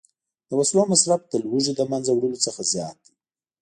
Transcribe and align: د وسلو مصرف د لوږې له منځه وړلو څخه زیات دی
د 0.47 0.51
وسلو 0.59 0.81
مصرف 0.91 1.21
د 1.27 1.33
لوږې 1.43 1.71
له 1.79 1.83
منځه 1.91 2.11
وړلو 2.13 2.43
څخه 2.45 2.61
زیات 2.71 2.97
دی 3.05 3.13